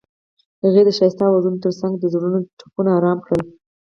هغې 0.63 0.81
د 0.85 0.89
ښایسته 0.97 1.23
اوازونو 1.25 1.61
ترڅنګ 1.63 1.93
د 1.97 2.03
زړونو 2.13 2.39
ټپونه 2.59 2.89
آرام 2.97 3.17
کړل. 3.25 3.41